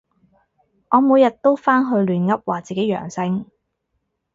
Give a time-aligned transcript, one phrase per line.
[0.89, 3.45] 我每日都返去亂噏話自己陽性